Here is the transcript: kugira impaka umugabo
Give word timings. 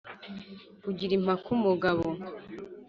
kugira 0.83 1.13
impaka 1.19 1.47
umugabo 1.57 2.05